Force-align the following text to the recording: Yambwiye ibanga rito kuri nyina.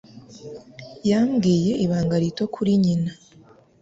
Yambwiye 1.09 1.71
ibanga 1.85 2.15
rito 2.23 2.43
kuri 2.53 2.71
nyina. 2.83 3.11